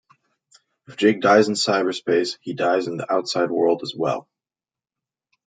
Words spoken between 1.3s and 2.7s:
in cyberspace, he